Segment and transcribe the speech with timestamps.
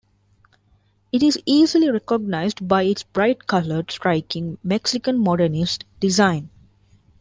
[1.11, 6.49] It is easily recognized by its bright-colored, striking "Mexican Modernist" design.